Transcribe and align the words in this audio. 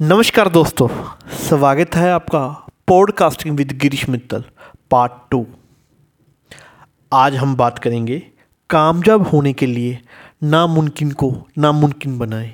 नमस्कार 0.00 0.48
दोस्तों, 0.48 0.86
स्वागत 1.38 1.94
है 1.94 2.10
आपका 2.12 2.68
podcasting 2.86 3.56
with 3.56 3.72
Girish 3.72 4.08
Mittal 4.08 4.44
part 4.90 5.12
two 5.30 5.46
आज 7.12 7.34
हम 7.36 7.54
बात 7.56 7.78
करेंगे 7.78 8.18
कामयाब 8.70 9.26
होने 9.26 9.52
के 9.52 9.66
लिए 9.66 9.98
नामुमकिन 10.42 11.10
को 11.12 11.30
नामुमकिन 11.58 12.18
बनाएँ। 12.18 12.52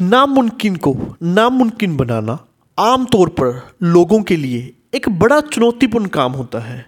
नामुमकिन 0.00 0.76
को 0.76 0.94
नामुमकिन 1.22 1.96
बनाना 1.96 2.38
आमतौर 2.78 3.28
पर 3.28 3.60
लोगों 3.82 4.22
के 4.22 4.36
लिए 4.36 4.74
एक 4.94 5.08
बड़ा 5.18 5.40
चुनौतीपूर्ण 5.40 6.06
काम 6.08 6.32
होता 6.32 6.58
है। 6.58 6.84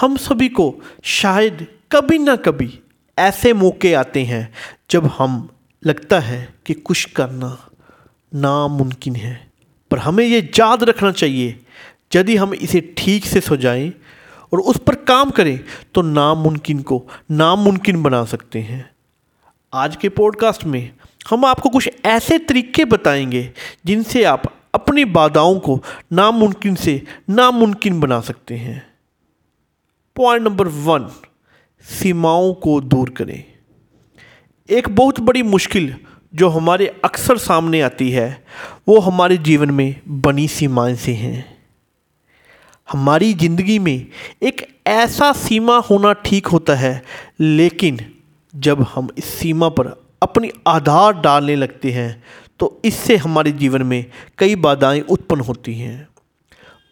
हम 0.00 0.16
सभी 0.16 0.48
को 0.48 0.74
शायद 1.04 1.66
कभी 1.92 2.18
ना 2.18 2.36
कभी 2.36 2.72
ऐसे 3.18 3.52
मौके 3.52 3.94
आते 3.94 4.24
हैं 4.24 4.52
जब 4.90 5.10
हम 5.18 5.48
लगता 5.82 6.18
है 6.20 6.54
कि 6.66 6.74
कुछ 6.74 7.04
करना 7.04 7.56
नामुमकिन 8.34 9.16
है। 9.16 9.50
पर 9.90 9.98
हमें 9.98 10.24
ये 10.24 10.40
याद 10.58 10.82
रखना 10.84 11.12
चाहिए, 11.12 11.60
यदि 12.16 12.36
हम 12.36 12.54
इसे 12.54 12.94
ठीक 12.98 13.24
से 13.24 13.40
सजाएँ 13.40 13.92
और 14.52 14.60
उस 14.60 14.78
पर 14.78 14.94
काम 14.94 15.30
करें 15.30 15.60
तो 15.94 16.02
नामुमकिन 16.02 16.82
को 16.82 17.02
नामुमकिन 17.30 18.02
बना 18.02 18.24
सकते 18.24 18.60
हैं। 18.60 18.88
आज 19.72 19.96
के 19.96 20.08
पॉडकास्ट 20.08 20.64
में 20.64 20.90
हम 21.30 21.44
आपको 21.44 21.68
कुछ 21.68 21.88
ऐसे 22.04 22.38
तरीके 22.38 22.84
बताएँगे, 22.84 23.52
जिनसे 23.86 24.24
आप 24.24 24.42
अपनी 24.74 25.04
बाधाओं 25.04 25.58
को 25.58 25.82
नामुमकिन 26.12 26.74
से 26.74 27.02
नामुमकिन 27.30 28.00
बना 28.00 28.20
सकते 28.20 28.56
हैं। 28.56 28.86
पॉइंट 30.16 30.44
नंबर 30.44 30.68
वन, 30.68 31.08
सीमाओं 31.84 32.52
को 32.54 32.80
दूर 32.80 33.10
करें। 33.10 33.44
एक 34.68 34.88
बहुत 34.88 35.20
बड़ी 35.20 35.42
मुश्किल 35.42 35.94
जो 36.34 36.48
हमारे 36.48 36.86
अक्सर 37.04 37.38
सामने 37.38 37.80
आती 37.80 38.10
है, 38.10 38.44
वो 38.88 38.98
हमारे 39.00 39.36
जीवन 39.38 39.70
में 39.70 40.00
बनी 40.08 40.46
सीमाएँ 40.48 40.94
से 40.96 41.12
हैं। 41.12 41.44
हमारी 42.88 43.32
ज़िंदगी 43.34 43.78
में 43.78 44.06
एक 44.42 44.66
ऐसा 44.86 45.32
सीमा 45.34 45.76
होना 45.80 46.12
ठीक 46.24 46.46
होता 46.46 46.74
है, 46.74 47.02
लेकिन 47.40 47.98
जब 48.54 48.82
हम 48.94 49.08
इस 49.18 49.24
सीमा 49.24 49.68
पर 49.68 49.86
अपनी 50.22 50.50
आधार 50.66 51.20
डालने 51.20 51.56
लगते 51.56 51.92
हैं 51.92 52.22
तो 52.60 52.80
इससे 52.84 53.16
हमारे 53.16 53.52
जीवन 53.54 53.82
में 53.82 54.04
कई 54.38 54.54
बाधाएँ 54.58 55.00
उत्पन्न 55.00 55.40
होती 55.40 55.74
हैं। 55.74 56.08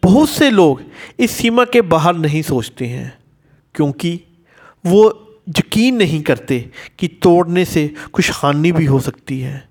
बहुत 0.03 0.29
से 0.29 0.49
लोग 0.49 0.81
इस 1.19 1.31
सीमा 1.31 1.65
के 1.65 1.81
बाहर 1.83 2.15
नहीं 2.17 2.41
सोचते 2.41 2.85
हैं, 2.87 3.17
क्योंकि 3.75 4.19
वो 4.83 5.26
यकीन 5.49 5.95
नहीं 5.95 6.21
करते 6.21 6.59
कि 6.99 7.07
तोड़ने 7.07 7.65
से 7.65 7.87
कुछ 8.13 8.31
हानि 8.33 8.71
भी 8.71 8.85
हो 8.85 8.99
सकती 8.99 9.39
है। 9.39 9.69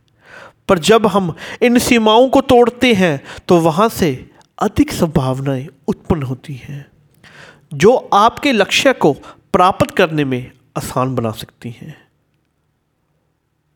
पर 0.69 0.79
जब 0.79 1.07
हम 1.07 1.35
इन 1.63 1.79
सीमाओं 1.79 2.29
को 2.29 2.41
तोड़ते 2.41 2.93
हैं 2.95 3.21
तो 3.49 3.61
वहाँ 3.61 3.89
से 3.89 4.31
अधिक 4.59 4.93
संभावनाएँ 4.93 5.67
उत्पन्न 5.89 6.23
होती 6.23 6.55
हैं, 6.55 6.87
जो 7.75 7.95
आपके 8.15 8.53
लक्ष्य 8.53 8.93
को 8.93 9.13
प्राप्त 9.53 9.91
करने 9.91 10.25
में 10.25 10.51
आसान 10.77 11.15
बना 11.15 11.31
सकती 11.31 11.71
हैं। 11.71 11.97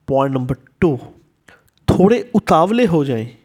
पॉइंट 0.09 0.35
नंबर 0.35 0.57
टू, 0.81 0.99
थोड़े 1.89 2.31
उतावले 2.35 2.85
हो 2.87 3.05
जाएँ। 3.05 3.37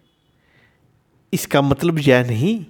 इसका 1.34 1.62
मतलब 1.62 2.00
यह 2.00 2.24
नहीं 2.24 2.66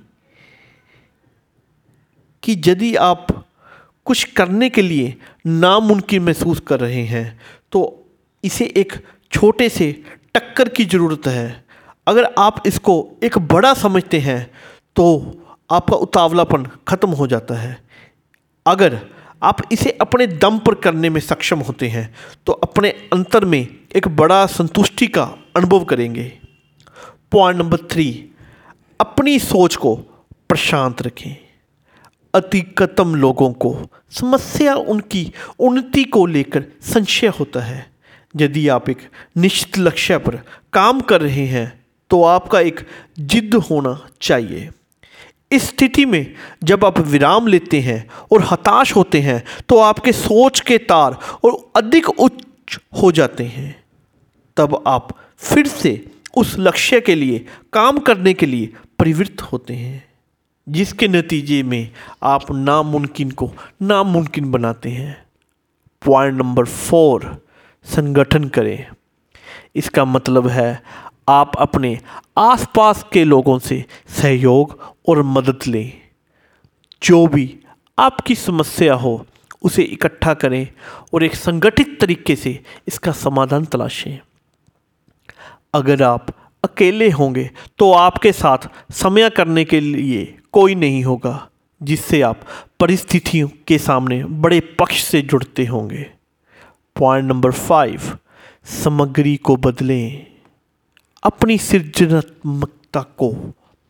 कि 2.44 2.61
यदि 2.67 2.95
आप 2.95 3.44
कुछ 4.07 4.23
करने 4.33 4.69
के 4.69 4.81
लिए 4.81 5.15
नामुमकिन 5.45 6.23
महसूस 6.23 6.59
कर 6.59 6.79
रहे 6.79 7.03
हैं। 7.05 7.39
तो 7.71 7.81
इसे 8.43 8.65
एक 8.77 8.93
छोटे 9.31 9.69
से 9.69 9.91
टक्कर 10.35 10.69
की 10.69 10.85
ज़रूरत 10.85 11.27
है। 11.27 11.63
अगर 12.07 12.33
आप 12.39 12.61
इसको 12.67 12.95
एक 13.23 13.37
बड़ा 13.47 13.73
समझते 13.73 14.19
हैं 14.19 14.45
तो 14.95 15.05
आपका 15.69 15.95
उतावलापन 15.97 16.65
ख़त्म 16.87 17.09
हो 17.11 17.27
जाता 17.27 17.55
है। 17.55 17.77
अगर 18.65 18.99
आप 19.41 19.57
इसे 19.71 19.91
अपने 20.01 20.27
दम 20.27 20.57
पर 20.59 20.75
करने 20.75 21.09
में 21.09 21.19
सक्षम 21.21 21.59
होते 21.59 21.88
हैं 21.88 22.13
तो 22.47 22.53
अपने 22.53 22.89
अंतर 23.13 23.45
में 23.45 23.59
एक 23.95 24.07
बड़ा 24.17 24.45
संतुष्टि 24.47 25.07
का 25.07 25.23
अनुभव 25.55 25.83
करेंगे। 25.83 26.31
पॉइंट 27.31 27.59
नंबर 27.59 27.77
थ्री, 27.91 28.07
अपनी 28.99 29.38
सोच 29.39 29.75
को 29.75 29.95
प्रशांत 30.49 31.01
रखें। 31.01 31.35
अधिकतम 32.35 33.16
लोगों 33.16 33.51
को, 33.53 33.78
समस्या 34.12 34.75
उनकी 34.75 35.31
उन्नति 35.59 36.03
को 36.03 36.25
लेकर 36.25 36.66
संशय 36.84 37.28
होता 37.28 37.59
है। 37.59 37.85
यदि 38.35 38.68
आप 38.68 38.90
एक 38.90 38.97
निश्चित 39.38 39.78
लक्ष्य 39.78 40.18
पर 40.18 40.35
काम 40.74 41.00
कर 41.01 41.22
रहे 41.22 41.45
हैं 41.47 41.68
तो 42.12 42.24
आपका 42.24 42.59
एक 42.59 42.79
जिद 43.19 43.56
होना 43.69 44.07
चाहिए। 44.22 44.69
इस 45.51 45.63
स्थिति 45.63 46.06
में 46.06 46.35
जब 46.63 46.85
आप 46.85 47.00
विराम 47.00 47.47
लेते 47.47 47.79
हैं 47.79 48.07
और 48.31 48.44
हताश 48.44 48.95
होते 48.95 49.19
हैं 49.22 49.44
तो 49.69 49.79
आपके 49.79 50.12
सोच 50.12 50.59
के 50.59 50.78
तार 50.78 51.18
और 51.44 51.72
अधिक 51.75 52.09
उच्च 52.09 52.79
हो 53.01 53.12
जाते 53.12 53.44
हैं। 53.44 53.75
तब 54.57 54.84
आप 54.88 55.16
फिर 55.38 55.68
से 55.68 56.06
उस 56.38 56.56
लक्ष्य 56.59 57.00
के 57.01 57.16
लिए, 57.16 57.45
काम 57.74 57.97
करने 58.00 58.34
के 58.34 58.45
लिए 58.45 58.74
प्रवृत्त 58.97 59.41
होते 59.41 59.74
हैं। 59.74 60.04
जिसके 60.69 61.07
नतीजे 61.07 61.63
में 61.63 61.91
आप 62.23 62.51
नामुमकिन 62.51 63.31
को 63.31 63.51
नामुमकिन 63.81 64.51
बनाते 64.51 64.89
हैं। 64.89 65.25
पॉइंट 66.05 66.37
नंबर 66.37 66.65
फोर 66.65 67.45
संगठन 67.83 68.43
करें। 68.43 68.87
इसका 69.75 70.05
मतलब 70.05 70.47
है 70.47 70.81
आप 71.29 71.55
अपने 71.55 71.99
आसपास 72.37 73.05
के 73.13 73.23
लोगों 73.23 73.59
से 73.59 73.85
सहयोग 74.09 74.79
और 75.09 75.21
मदद 75.23 75.59
लें। 75.67 75.91
जो 77.03 77.27
भी 77.27 77.59
आपकी 77.99 78.35
समस्या 78.35 78.93
हो, 78.93 79.25
उसे 79.63 79.83
इकट्ठा 79.83 80.33
करें 80.33 80.67
और 81.13 81.23
एक 81.23 81.35
संगठित 81.35 81.99
तरीके 82.01 82.35
से 82.35 82.59
इसका 82.87 83.11
समाधान 83.11 83.65
तलाशें। 83.65 84.19
अगर 85.73 86.03
आप 86.03 86.27
अकेले 86.63 87.09
होंगे 87.09 87.49
तो 87.77 87.91
आपके 87.93 88.31
साथ 88.31 88.57
समय 88.91 89.29
करने 89.29 89.65
के 89.65 89.79
लिए 89.79 90.37
कोई 90.55 90.75
नहीं 90.75 91.03
होगा 91.03 91.49
जिससे 91.83 92.21
आप 92.21 92.41
परिस्थितियों 92.79 93.47
के 93.67 93.77
सामने 93.77 94.23
बड़े 94.23 94.59
पक्ष 94.59 95.03
से 95.03 95.21
जुड़ते 95.21 95.66
होंगे। 95.66 96.05
पॉइंट 96.95 97.27
नंबर 97.27 97.51
फाइव 97.51 98.01
सामग्री 98.65 99.35
को 99.38 99.55
बदलें। 99.55 100.25
अपनी 101.23 101.57
सृजनात्मकता 101.57 103.01
को 103.01 103.31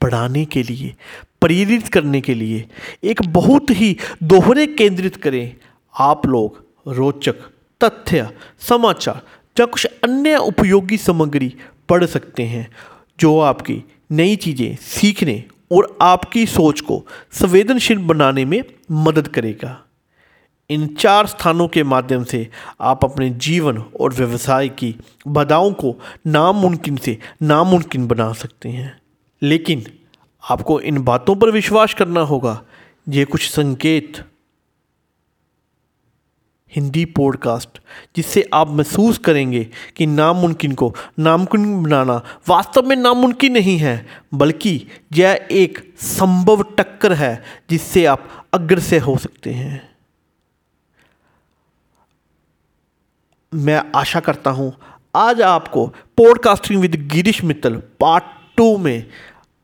बढ़ाने 0.01 0.45
के 0.45 0.63
लिए, 0.63 0.95
प्रेरित 1.41 1.87
करने 1.87 2.21
के 2.21 2.33
लिए 2.33 2.65
एक 3.03 3.21
बहुत 3.27 3.65
ही 3.69 3.97
दोहरे 4.23 4.67
केंद्रित 4.67 5.15
करें। 5.15 5.55
आप 5.99 6.25
लोग, 6.25 6.63
रोचक, 6.87 7.35
तथ्य, 7.83 8.29
समाचार, 8.59 9.21
या 9.59 9.65
कुछ 9.65 9.85
अन्य 10.03 10.37
उपयोगी 10.37 10.97
सामग्री 10.97 11.55
पढ़ 11.89 12.05
सकते 12.05 12.43
हैं, 12.43 12.71
जो 13.19 13.39
आपकी 13.39 13.83
नई 14.11 14.35
चीज़ें 14.35 14.75
सीखने 14.75 15.43
और 15.71 15.97
आपकी 16.01 16.45
सोच 16.45 16.81
को 16.81 17.07
संवेदनशील 17.31 17.97
बनाने 17.97 18.45
में 18.45 18.63
मदद 18.91 19.27
करेगा। 19.27 19.81
इन 20.69 20.87
चार 20.87 21.27
स्थानों 21.27 21.67
के 21.67 21.83
माध्यम 21.83 22.23
से 22.23 22.49
आप 22.81 23.05
अपने 23.05 23.29
जीवन 23.29 23.77
और 23.77 24.13
व्यवसाय 24.13 24.69
की 24.69 24.95
बाधाओं 25.27 25.73
को 25.73 25.95
नामुमकिन 26.27 26.97
से 26.97 27.17
नामुमकिन 27.41 28.07
बना 28.07 28.33
सकते 28.33 28.69
हैं। 28.69 29.01
लेकिन 29.43 29.83
आपको 30.49 30.79
इन 30.79 31.03
बातों 31.03 31.35
पर 31.35 31.51
विश्वास 31.51 31.93
करना 31.93 32.21
होगा। 32.21 32.61
ये 33.09 33.25
कुछ 33.25 33.49
संकेत 33.49 34.25
हिंदी 36.75 37.03
पॉडकास्ट, 37.05 37.79
जिससे 38.15 38.43
आप 38.53 38.69
महसूस 38.69 39.17
करेंगे 39.17 39.63
कि 39.97 40.05
नामुमकिन 40.05 40.73
को 40.73 40.93
नामुमकिन 41.19 41.83
बनाना 41.83 42.22
वास्तव 42.47 42.87
में 42.87 42.95
नामुमकिन 42.95 43.53
नहीं 43.53 43.77
है, 43.77 44.05
बल्कि 44.33 44.81
यह 45.13 45.47
एक 45.51 45.79
संभव 45.99 46.63
टक्कर 46.77 47.13
है 47.13 47.43
जिससे 47.69 48.05
आप 48.05 48.29
अग्रसर 48.53 49.01
हो 49.01 49.17
सकते 49.17 49.53
हैं। 49.53 49.81
मैं 53.53 53.81
आशा 53.95 54.19
करता 54.19 54.51
हूँ, 54.51 54.71
आज 55.16 55.41
आपको 55.41 55.85
podcasting 56.17 56.81
with 56.81 56.95
Girish 57.11 57.43
Mittal 57.43 57.75
part 57.99 58.23
two 58.57 58.78
में 58.78 59.05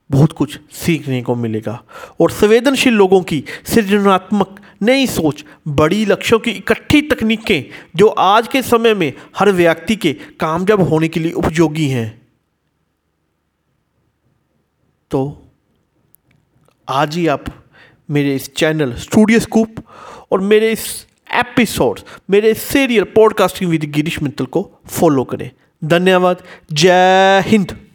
बहुत 0.09 0.31
कुछ 0.31 0.59
सीखने 0.73 1.21
को 1.21 1.35
मिलेगा, 1.35 1.81
और 2.21 2.31
संवेदनशील 2.31 2.93
लोगों 2.93 3.21
की 3.21 3.43
सृजनात्मक 3.65 4.60
नई 4.81 5.07
सोच। 5.07 5.45
बड़ी 5.67 6.05
लक्ष्यों 6.05 6.39
की 6.39 6.51
इकट्ठी 6.51 7.01
तकनीकें 7.01 7.89
जो 7.95 8.07
आज 8.07 8.47
के 8.47 8.61
समय 8.61 8.93
में 8.93 9.13
हर 9.37 9.51
व्यक्ति 9.51 9.95
के 9.95 10.13
कामयाब 10.13 10.81
होने 10.81 11.07
के 11.07 11.19
लिए 11.19 11.31
उपयोगी 11.31 11.87
हैं। 11.87 12.21
तो 15.11 15.45
आज 16.89 17.15
ही 17.15 17.27
आप 17.27 17.45
मेरे 18.09 18.35
इस 18.35 18.53
चैनल 18.53 18.93
स्टूडियो 18.93 19.39
स्कूप 19.39 19.75
और 20.31 20.41
मेरे 20.41 20.71
इस 20.71 21.07
एपिसोड 21.33 21.99
मेरे 22.29 22.53
serial 22.53 23.03
podcasting 23.03 23.71
with 23.71 23.83
Girish 23.83 24.21
Mittal 24.21 24.45
को 24.45 24.71
फॉलो 24.87 25.23
करें। 25.23 25.51
धन्यवाद। 25.83 26.43
जय 26.73 27.43
हिंद। 27.47 27.90